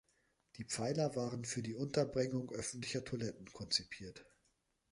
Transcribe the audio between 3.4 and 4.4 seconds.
konzipiert.